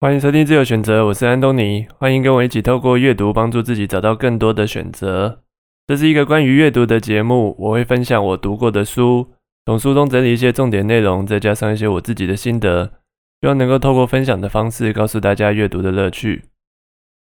[0.00, 1.84] 欢迎收听自由选择，我是安东尼。
[1.98, 5.42] 欢迎跟我一起透过阅读帮助自己找到更多的选择。
[5.88, 9.32] 这是一个关于阅读的节目，我会分享我读过的书，
[9.66, 12.92] 从书中整理一些重点内容，再加上一些我自己的心得，
[13.40, 16.44] 希望能够透过分享的方式告诉大家阅读的乐趣。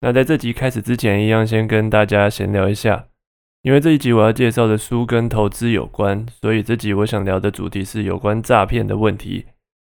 [0.02, 3.06] 那在这集开始之前，一样先跟大家闲聊一下，
[3.62, 9.46] 因为这一集我要介绍的书跟投资有关，所以这集我想聊的主题是有关诈骗的问题。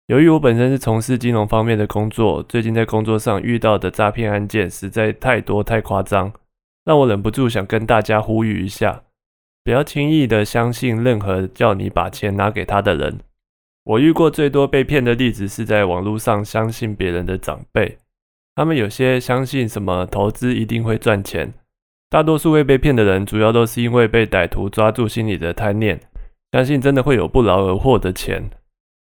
[0.07, 6.33] 由于我本身是从事金融方面的工作，最近在工作上遇到的诈骗案件实在太多太夸张，
[6.83, 9.03] 让我忍不住想跟大家呼吁一下，
[9.63, 13.21] 不要轻易的相信任何叫你把钱拿给他的人。
[13.85, 17.97] 我遇过最多被骗的例子是在网络上相信别人的长辈。
[18.55, 21.53] 他们有些相信什么投资一定会赚钱，
[22.09, 25.99] 大多数会被骗的人，主要都是因为被歹徒抓住心里的贪念，
[26.51, 28.49] 相信真的会有不劳而获的钱，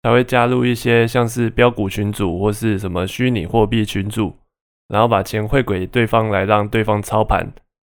[0.07, 4.37] 才会加入一些像是标股群组或是什么虚拟货币群组，
[4.87, 7.53] 然后把钱汇给对方来让对方操盘。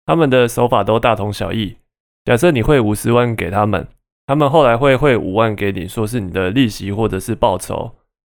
[0.05, 1.75] 他们的手法都大同小异。
[2.23, 3.85] 假设你汇五十万给他们，
[4.25, 7.91] 他们后来会汇五万给你，说是你的利息或者是报酬，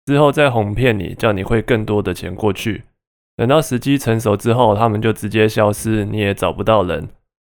[0.06, 2.84] 之后再哄骗你，叫你汇更多的钱过去。
[3.38, 7.08] 等到时机成熟之后，他们就直接消失，你也找不到人。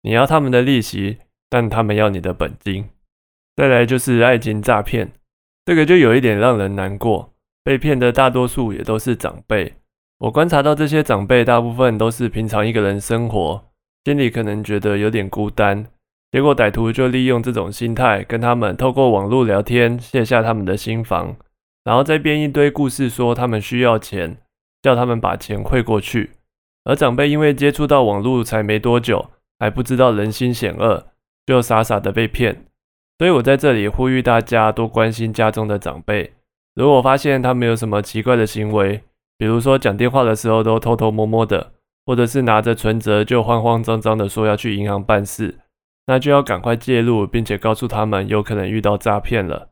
[0.03, 1.17] 你要他们的利息，
[1.49, 2.87] 但他们要你的本金。
[3.55, 5.11] 再来就是爱情诈骗，
[5.65, 7.33] 这个就有一点让人难过。
[7.63, 9.73] 被骗的大多数也都是长辈。
[10.19, 13.63] 我观察到这些长辈大部分都是平常一个人生活，
[14.05, 15.85] 心里可能觉得有点孤单。
[16.31, 21.35] 结果歹徒就利用这种心态，跟他们透过网络聊天，卸下他们的心防，
[21.83, 24.37] 然后再编一堆故事说他们需要钱。
[24.81, 26.31] 叫他们把钱汇过去，
[26.83, 31.07] 而长辈因为接触到网络才没多久，还不知道人心险恶，
[31.45, 32.65] 就傻傻的被骗。
[33.23, 36.33] 所以我在这里呼吁大家多关心家中的长辈。
[36.75, 39.01] 如果发现他们有什么奇怪的行为，
[39.37, 41.71] 比如说讲电话的时候都偷偷摸摸的，
[42.05, 45.59] 或者是拿着存折就慌慌张张的说要去银行办事，
[46.07, 49.69] 那就要赶快介入，并且告诉他们有可能遇到诈骗了。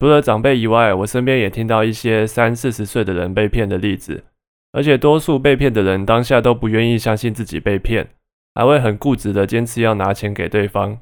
[0.00, 4.24] 除了长辈以外，我身边也听到一些三四十岁的人被骗的例子。
[4.72, 8.08] 而且多数被骗的人当下都不愿意相信自己被骗，
[8.56, 10.98] 还会很固执的坚持要拿钱给对方。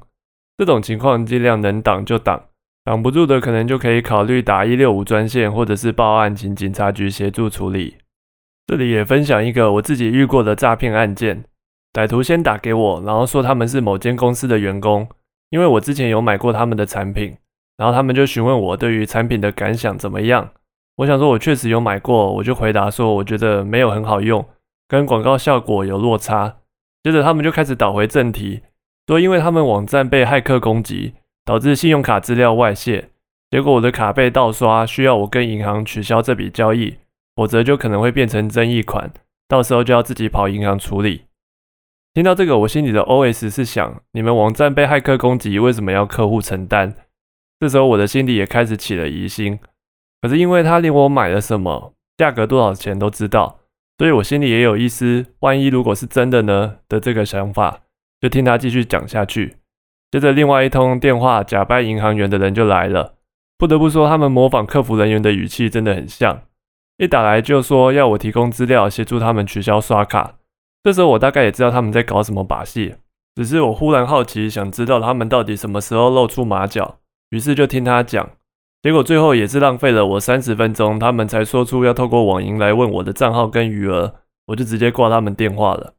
[0.59, 2.43] 这种情况尽量能挡就挡，
[2.83, 7.95] 挡不住的可能就可以考虑打一六五专线，或者是报案请警察局协助处理。
[8.67, 11.45] 这里也分享一个我自己遇过的诈骗案件：
[11.93, 15.07] 歹徒先打给我，然后说他们是某间公司的员工，
[15.49, 17.37] 因为我之前有买过他们的产品，
[17.77, 20.49] 然后他们就询问我对于产品的感想怎么样。
[20.97, 24.45] 我想说，我确实有买过，我就回答说，我觉得没有很好用，
[24.89, 26.57] 跟广告效果有落差。
[27.01, 28.59] 接着他们就开始倒回正题，
[29.09, 33.09] 说因为他们网站被骇客攻击，导致信用卡资料外泄，
[33.49, 36.97] 结果我的卡被盗刷，需要我跟银行取消这笔交易，
[37.35, 39.11] 否则就可能会变成争议款，
[39.47, 41.23] 到时候就要自己跑银行处理。
[42.13, 46.93] 听到这个，我心里的 OS 是想，你们网站被骇客攻击，为什么要客户承担？
[47.59, 49.57] 这时候我的心里也开始起了疑心。
[50.21, 53.61] 可是因为他连我买了什么、价格多少钱都知道，
[53.97, 57.81] 所以我心里也有一丝万一如果是真的呢的这个想法，
[58.21, 59.57] 就听他继续讲下去。
[60.11, 63.15] 接着另外一通电话，假扮银行员的人就来了。
[63.57, 66.41] 不得不说，他们模仿客服人员的语气真的很像。
[66.97, 70.35] 一打来就说要我提供资料协助他们取消刷卡。
[70.83, 72.95] 这时候我大概也知道他们在搞什么把戏，
[73.35, 76.97] 只是我忽然好奇，想知道他们到底什么时候露出马脚，
[77.29, 78.29] 于是就听他讲。
[78.81, 84.15] 结果最后也是浪费了我三十分钟，他们才说出要透过网银来问我的账号跟余额，
[84.47, 85.93] 我就直接挂他们电话了。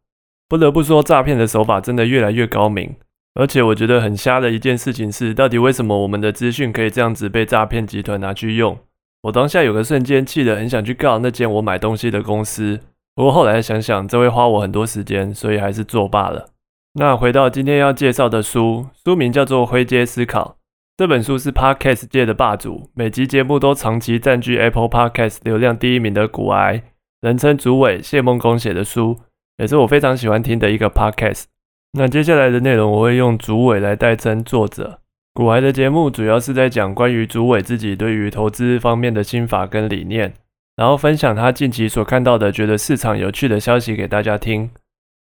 [0.51, 2.97] 不得不说，诈骗的手法真的越来越高明，
[3.35, 8.77] 而且我觉得很瞎的一件事情是，到底为什么我们的资讯可以这样子被诈骗集团拿去用？
[9.23, 12.81] 我当下有个瞬间气得很想去告那间我买东西的公司，
[13.15, 16.49] 不过后来想想，这会花我很多时间，所以还是作罢了。
[16.95, 20.57] 那回到今天要介绍的书，书名叫做《灰阶思考》。
[20.97, 26.83] 这本书是 Podcast 界的霸主，每集节目都长期占据 Apple Podcast 流量第一名的古癌，
[27.21, 29.17] 人称主委谢梦工写的书，
[29.61, 31.45] 也是我非常喜欢听的一个 Podcast。
[31.93, 35.01] 那接下来的内容我会用主委来代称作者。
[35.35, 40.33] 古癌的节目主要是在讲关于主委自己对于投资方面的心法跟理念，
[40.77, 44.71] 然后分享他近期所看到的觉得市场有趣的消息给大家听。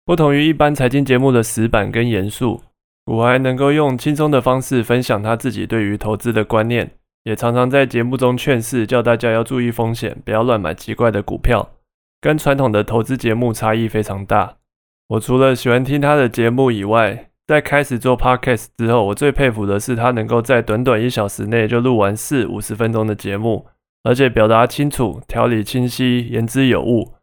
[0.05, 2.61] 不同于一般财经节目的死板跟严肃。
[3.03, 6.91] 古还能够用轻松的方式分享他自己对于投资的观念，
[7.23, 11.67] 也常常在节目中劝示，叫大家要注意风险，不要乱买奇怪的股票，
[12.21, 14.57] 跟传统的投资节目差异非常大。
[15.09, 23.65] 我除了喜欢听他的节目以外，在开始做 podcast 之后，我最佩服的是他能够在短短一小时内就录完四五十分钟的节目，
[24.03, 27.13] 而且表达清楚、条理清晰、言之有物。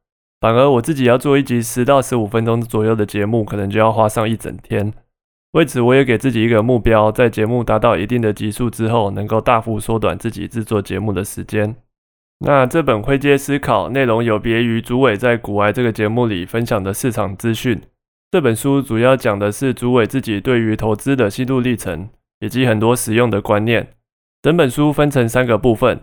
[0.40, 4.92] 反而我自己要做一集十到十五分钟左右的节目，可能就要花上一整天。
[5.52, 11.76] 为此，我也给自己一个目标，在节目达到一定的级数之后，能够大幅缩短自己制作节目的时间。
[12.40, 17.80] 那这本《灰阶思考》内容有别于主委在古外这个节目里分享的市场资讯。
[18.30, 22.10] 这本书主要讲的是主委自己对于投资的心路历程，
[22.40, 23.88] 以及很多实用的观念。
[24.42, 26.00] 整本书分成三个部分：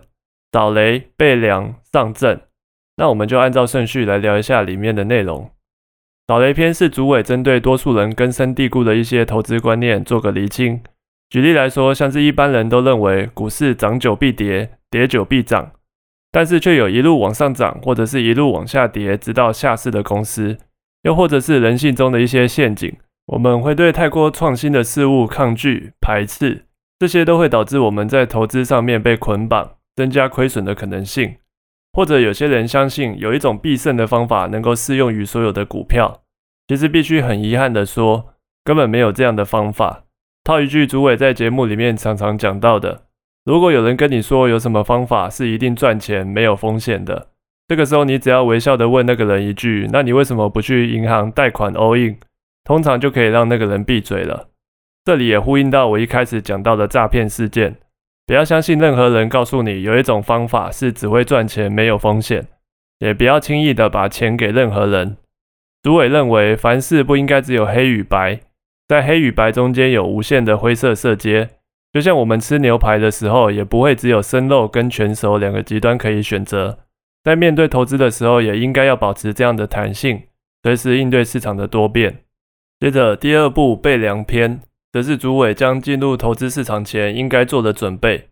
[0.51, 2.41] 扫雷、备粮、上阵。
[2.97, 5.51] 那我们就按照顺序来聊一下里面的内容。
[6.27, 10.81] 扫雷篇是主委针对多数人根深蒂固的一些投资观念做个厘清。
[11.29, 15.71] 举例来说，像是一般人都认为股市涨久必跌，跌久必涨，
[16.33, 20.57] 但是却有一路往上涨或者是一路往下跌直到下市的公司，
[21.03, 22.91] 又或者是人性中的一些陷阱，
[23.27, 26.65] 我们会对太过创新的事物抗拒排斥，
[26.97, 31.35] 这些都会导致我们在投资上面被捆绑，增加亏损的可能性。
[31.95, 36.23] 或者有些人相信有一种必胜的方法能够适用于所有的股票，
[36.67, 38.33] 其实必须很遗憾的说，
[38.63, 40.05] 根本没有这样的方法。
[40.43, 43.03] 套一句主委在节目里面常常讲到的：
[43.45, 47.27] 如果有人跟你说有什么方法是一定赚钱、没有风险的，
[47.67, 52.17] 这个时候你只要微笑的问那个人一句：“那你为什么不去银行贷款 all in？”
[52.63, 54.47] 通常就可以让那个人闭嘴了。
[55.03, 57.75] 这里也呼应到我一开始讲到的诈骗事件。
[58.25, 62.47] 不要相信任何人告诉你有一种方法是只会赚钱没有风险，
[62.99, 65.17] 也不要轻易的把钱给任何人。
[65.81, 68.39] 主委认为凡事不应该只有黑与白，
[68.87, 71.49] 在黑与白中间有无限的灰色色阶。
[71.93, 76.79] 就像我们吃牛排的时候，也不会只有生肉跟全熟两个极端可以选择。
[77.23, 80.23] 在面对投资的时候，也应该要保持这样的弹性，
[80.63, 82.23] 随时应对市场的多变。
[82.79, 84.59] 接着第二步备粮篇。
[84.93, 88.29] 则是主委将进入投资市场前应该做的准备。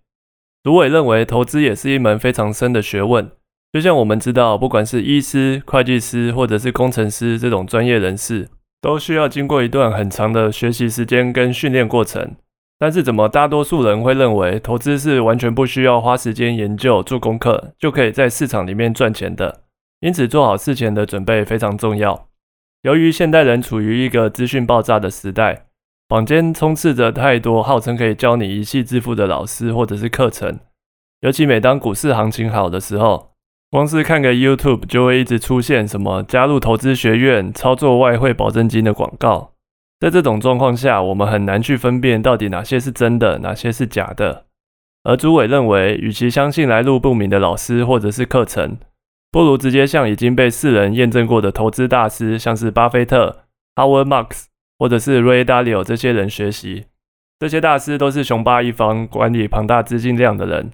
[0.64, 3.32] 主委认为，投资也是一门非常深的学问。
[3.74, 8.48] 就像我们知道，不管是医师、会计师，或者是工程师这种专业人士，
[8.80, 12.36] 都需要经过一段很长的学习时间跟训练过程。
[12.82, 19.62] 但是，怎么大多数人会认为投资是完全不需要花时间研究、做功课，就可以在市场里面赚钱的？
[20.00, 22.28] 因此，做好事前的准备非常重要。
[22.82, 25.68] 由于现代人处于一个资讯爆炸的时代。
[26.10, 30.60] 坊间充斥着太多号称可以教你一系致富的老师或者是课程，
[31.22, 33.32] 尤其每当股市行情好的时候，
[33.70, 39.51] 光是看个 YouTube 就会一直出现什么加入投资学院、操作外汇保证金的广告。
[40.02, 44.48] 在这种状况下，我们很难去分辨到底哪些是真的，哪些是假的。
[45.04, 48.78] 而朱伟认为，与其相信来路不明的老师或者是课程，
[49.32, 53.44] 不如直接向已经被世人验证过的投资大师，像是巴菲特、
[53.76, 54.48] Howard Marks。
[54.80, 56.86] 或者是 Ray Dalio 这些人学习，
[57.38, 60.72] 这些大师都是雄霸一方、管理庞大资金量的人。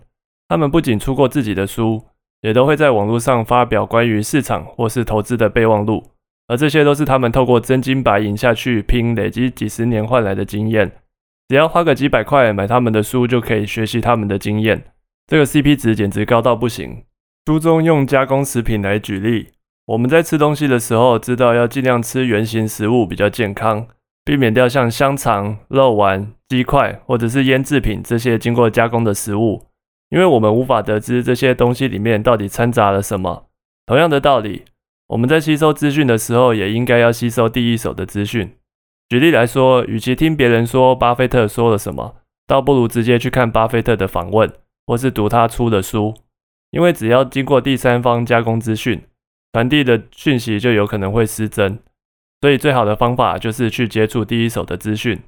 [0.47, 2.05] 他们不仅出过自己的书，
[2.39, 6.05] 也都会在网络上发表关于市场或是投资的备忘录。
[6.47, 10.91] 而这些都是他们透过真金白银下去拼、累积几十年换来的经验。
[11.47, 14.83] 只要花个几百块买他们的书，就可以学习他们的经验。
[15.27, 17.03] 这个 CP 值简直高到不行。
[17.45, 19.49] 书中用加工食品来举例，
[19.85, 23.87] 我们在吃东西的时候，知道要尽量吃原形食物比较健康。
[24.25, 29.67] 避免掉像香肠、肉丸、鸡块或者是腌制品这些经过加工的食物，
[30.09, 33.45] 因为我们无法得知这些东西里面到底掺杂了什么。
[33.85, 34.65] 同样的道理，
[35.07, 38.51] 我们在吸收资讯的时候，也应该要吸收第一手的资讯。
[39.07, 44.51] 举例来说，与其听别人说巴菲特说了什么，倒不如直接去看巴菲特的访问，
[44.85, 46.13] 或是读他出的书，
[46.71, 49.01] 因为只要经过第三方加工资讯，
[49.53, 51.79] 传递的讯息就有可能会失真。
[52.41, 55.19] 所以最好的方法就是去接触第一手的资讯。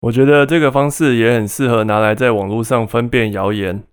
[0.00, 3.84] 我觉得这个方式也很适合拿来在网络上分辨谣言。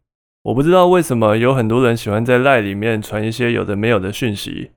[0.44, 4.72] 我不知道为什么有很多人喜欢在赖里面传一些有的没有的讯息。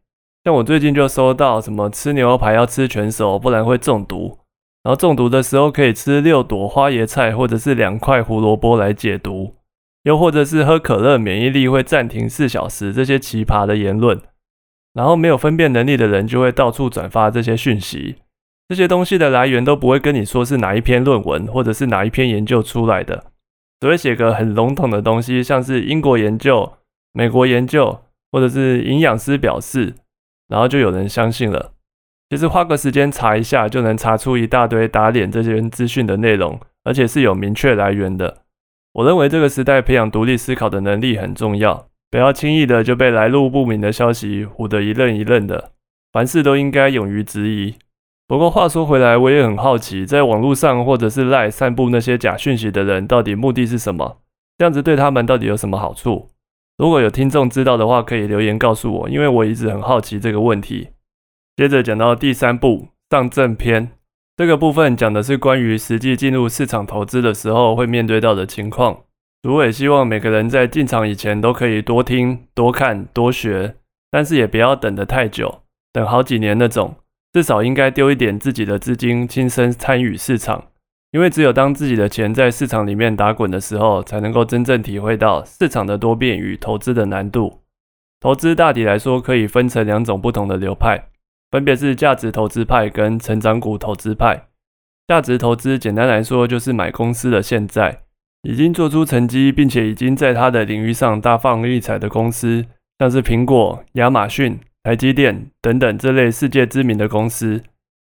[0.48, 4.38] 像我最近就收到什么吃牛排要吃全熟，不然会中毒。
[4.82, 9.56] 然后中毒的时候可以吃六朵花椰菜或者是两块胡萝卜来解毒，
[10.04, 14.18] 又或者是喝可乐免疫力会暂停四小时，这些奇葩的言论。
[14.94, 18.16] 然后没有分辨能力的人就会到处转发这些讯息，
[18.70, 23.24] 这些东西的来源都不会跟你说是哪一篇论文或者是哪一篇研究出来的，
[23.82, 26.72] 只会写个很笼统的东西，像是英国研究、
[27.12, 28.00] 美国研究，
[28.32, 29.94] 或者是营养师表示，
[30.48, 31.72] 然后就有人相信了。
[32.30, 38.38] 其实花个时间查一下就能查出一大堆打脸这些资讯的内容，而且是有明确来源的。
[38.92, 41.88] 我认为这个时代培养独立思考的能力很重要。
[42.10, 45.72] 不要轻易的就被来路不明的消息唬得一愣一愣的，
[46.10, 47.74] 凡事都应该勇于质疑。
[48.26, 54.18] 不过话说回来，我也很好奇，在网络上或者是赖散布那些假讯息的人，到底目的是什么？
[54.56, 56.30] 这样子对他们到底有什么好处？
[56.78, 60.90] 如果有听众知道的话，可以留言告诉我，因为我一直很好奇这个问题。
[61.56, 63.90] 接着讲到第三步上证篇，
[64.36, 69.00] 这个部分讲的是关于实际进入市场投资的时候会面对到的情况。
[69.42, 73.74] 主委希望每个人在进场以前都可以多听、多看、多学，
[74.08, 76.94] 但是也不要等得太久，等好几年那种。
[77.32, 80.68] 至少应该丢一点自己的资金，亲身参与市场。
[81.10, 87.60] 因为只有当自己的钱在市场里面打滚的时候，才能够真正体会到市场的多变与投资的难度。
[88.20, 91.08] 投资大体来说可以分成两种不同的流派，
[91.50, 94.48] 分别是价值投资派跟成长股投资派。
[95.06, 98.02] 价值投资简单来说就是买公司的现在。
[98.42, 102.64] 已经做出成绩，并且已经在它的领域上大放异彩的公司，
[102.98, 107.62] 像是苹果、亚马逊、台积电等等这类世界知名的公司。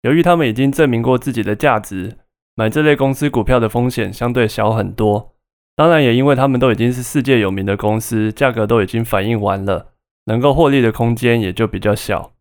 [0.03, 2.19] 由于他们已经证明过自己的价值，
[2.59, 5.37] 买这类公司股票的风险相对小很多。
[5.77, 9.93] 当然，也因为他们都已经是世界有名的公司，价格都已经反映完了，
[10.25, 12.33] 能够获利的空间也就比较小。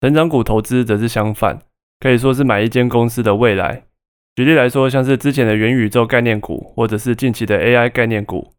[0.00, 1.58] 成长股投资则是相反，
[1.98, 3.82] 可以说是买一间公司的未来。
[4.36, 8.52] 举例来说，像是之前的元宇宙概念股，或者是近期的 AI 概念股，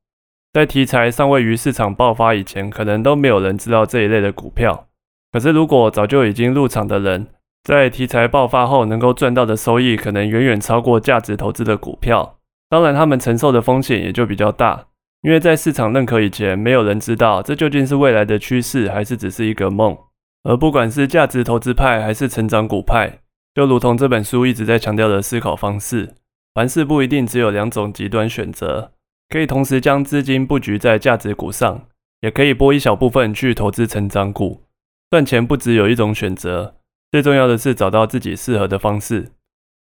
[0.51, 4.89] 在题材尚未于市场爆发以前，可能都没有人知道这一类的股票。
[5.31, 7.27] 可是，如果早就已经入场的人，
[7.63, 12.37] 在题材爆发后能够赚到的收益，可能远远超过价值投资的股票。
[12.69, 14.87] 当然，他们承受的风险也就比较大，
[15.21, 19.97] 因为在市场认可以前，没有人知道这究竟是未来的趋势，还是只是一个梦。
[20.43, 23.19] 而不管是价值投资派，还是成长股派。
[23.53, 26.13] 就如同这本书一直在强调的思考方式，
[26.53, 28.91] 凡事不一定只有两种极端选择，
[29.29, 31.85] 可以同时将资金布局在价值股上，
[32.21, 34.61] 也可以拨一小部分去投资成长股。
[35.09, 36.75] 赚钱不只有一种选择，
[37.11, 39.31] 最重要的是找到自己适合的方式。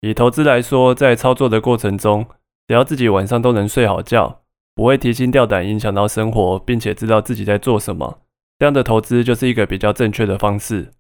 [0.01, 2.27] 以投资来说，在操作的过程中，
[2.69, 4.43] 只要自己晚上都能睡好觉，
[4.75, 8.21] 不会提心吊胆影响到生活，并且知道自己在做什么，
[8.59, 10.93] 这样的投资就是一个比较正确的方式。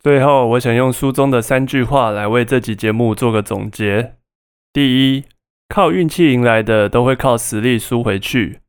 [0.00, 4.16] 最后，我想用书中的三句话来为这集节目做个总结。
[4.72, 5.24] 第一，
[5.68, 8.60] 靠运气赢来的都会靠实力输回去。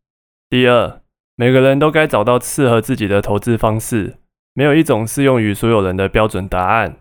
[0.50, 1.02] 第二，
[1.36, 4.18] 每个人都该找到适合自己的投资方式，
[4.54, 6.98] 没有一种适用于所有人的标准答案。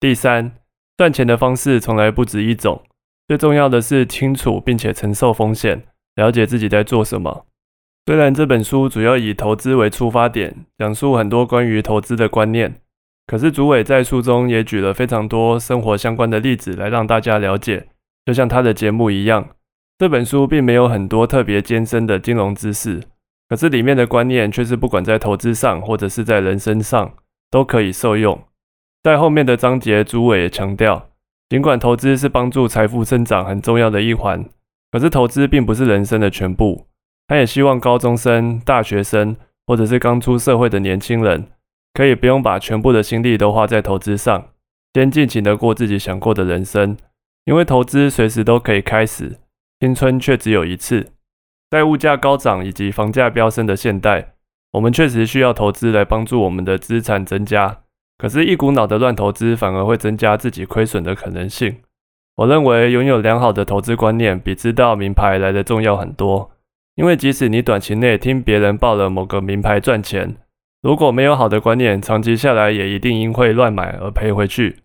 [0.00, 0.52] 第三，
[0.96, 2.82] 赚钱的方式从来不止一种，
[3.28, 7.44] 最重要的是清楚并且承受风险，了解自己在做什么。
[8.06, 12.80] 虽然这本书主要以投资为出发点，讲述很多关于投资的观念。
[13.26, 17.88] 可是，主委在书中也举了非常多生活相关的例子来让大家了解，
[18.24, 19.50] 就像他的节目一样。
[19.98, 23.02] 这本书并没有很多特别艰深的金融知识，
[23.50, 27.14] 可是里面的观念却是不管在投资上或者是在人生上
[27.50, 28.42] 都可以受用。
[29.02, 31.08] 在后面的章节，主委也强调，
[31.48, 34.44] 尽管投资是帮助财富增长很重要的一环，
[34.90, 36.86] 可是投资并不是人生的全部。
[37.26, 41.46] 他也希望高中生、大学生或者是刚出社会的年轻人。
[41.92, 44.50] 可以不用把全部的心力都花在投资上，
[44.94, 46.96] 先尽情的过自己想过的人生。
[47.46, 49.38] 因为投资随时都可以开始，
[49.80, 51.10] 青春却只有一次。
[51.68, 54.34] 在物价高涨以及房价飙升的现代，
[54.72, 57.80] 我们确实需要投资来帮助我们的资产增加。
[58.20, 61.76] 可是，一股脑的乱投资反而会增加自己亏损的可能性。
[62.36, 66.50] 我认为，拥有良好的投资观念比知道名牌来的重要很多。
[66.96, 70.36] 因为即使你短期内听别人报了某个名牌赚钱，
[70.82, 74.80] 如果没有好的观念，长期下来也一定因会乱买而赔回去。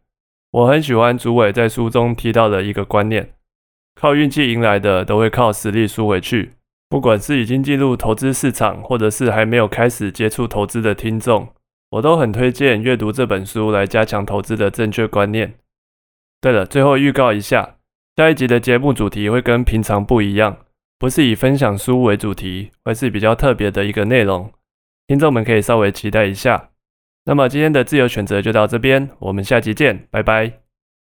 [0.52, 3.32] 我很喜欢主委在书中提到的一个观念：
[4.00, 6.54] 靠运气赢来的，都会靠实力输回去。
[6.88, 11.50] 不管是已经进入投资市场，或者是还没有开始接触投资的听众，
[11.96, 15.56] 我都很推荐阅读这本书来加强投资的正确观念。
[16.42, 17.78] 对了，最后预告一下，
[18.18, 20.58] 下一集的节目主题会跟平常不一样，
[21.00, 24.52] 不是以分享书为主题，而是比较特别的一个内容。
[25.08, 26.72] 听众们可以稍微期待一下。
[27.26, 30.65] 那么今天的自由选择就到这边，我们下期见，拜拜。